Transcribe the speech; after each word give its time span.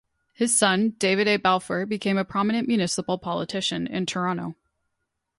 His 0.33 0.57
son, 0.57 0.95
David 0.97 1.27
A. 1.27 1.37
Balfour, 1.37 1.85
became 1.85 2.17
a 2.17 2.25
prominent 2.25 2.67
municipal 2.67 3.19
politician 3.19 3.85
in 3.85 4.07
Toronto. 4.07 4.55